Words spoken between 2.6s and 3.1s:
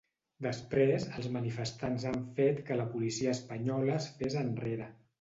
que la